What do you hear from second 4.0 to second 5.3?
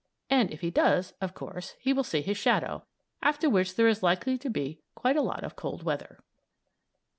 likely to be quite a